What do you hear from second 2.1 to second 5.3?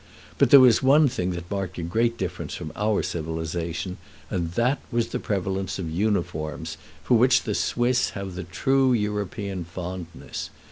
difference from our civilization, and that was the